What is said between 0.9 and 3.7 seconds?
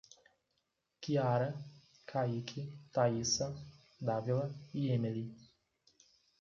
Kiara, Kayky, Thaissa,